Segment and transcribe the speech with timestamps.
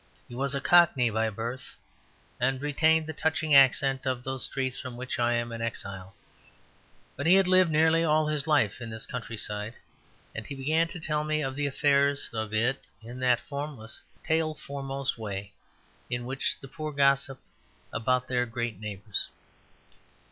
[0.27, 1.75] He was a Cockney by birth,
[2.39, 6.15] and retained the touching accent of those streets from which I am an exile;
[7.15, 9.75] but he had lived nearly all his life in this countryside;
[10.33, 15.19] and he began to tell me the affairs of it in that formless, tail foremost
[15.19, 15.53] way
[16.09, 17.39] in which the poor gossip
[17.93, 19.27] about their great neighbours.